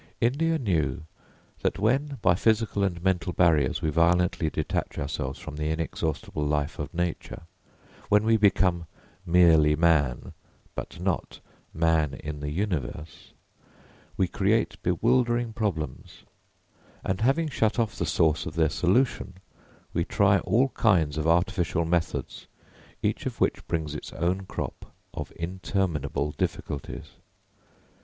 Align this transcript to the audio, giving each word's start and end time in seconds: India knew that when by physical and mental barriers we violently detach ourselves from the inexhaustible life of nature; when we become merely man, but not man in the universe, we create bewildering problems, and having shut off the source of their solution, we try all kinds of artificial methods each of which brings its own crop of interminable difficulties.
India 0.19 0.57
knew 0.57 1.03
that 1.61 1.77
when 1.77 2.17
by 2.23 2.33
physical 2.33 2.83
and 2.83 3.03
mental 3.03 3.31
barriers 3.33 3.83
we 3.83 3.91
violently 3.91 4.49
detach 4.49 4.97
ourselves 4.97 5.37
from 5.37 5.55
the 5.57 5.69
inexhaustible 5.69 6.43
life 6.43 6.79
of 6.79 6.91
nature; 6.91 7.43
when 8.09 8.23
we 8.23 8.35
become 8.35 8.87
merely 9.27 9.75
man, 9.75 10.33
but 10.73 10.99
not 10.99 11.39
man 11.71 12.15
in 12.15 12.39
the 12.39 12.49
universe, 12.49 13.33
we 14.17 14.27
create 14.27 14.81
bewildering 14.81 15.53
problems, 15.53 16.23
and 17.03 17.21
having 17.21 17.47
shut 17.47 17.77
off 17.77 17.95
the 17.95 18.03
source 18.07 18.47
of 18.47 18.55
their 18.55 18.69
solution, 18.71 19.35
we 19.93 20.03
try 20.03 20.39
all 20.39 20.69
kinds 20.69 21.15
of 21.15 21.27
artificial 21.27 21.85
methods 21.85 22.47
each 23.03 23.27
of 23.27 23.39
which 23.39 23.67
brings 23.67 23.93
its 23.93 24.11
own 24.13 24.47
crop 24.47 24.95
of 25.13 25.31
interminable 25.35 26.31
difficulties. 26.31 27.11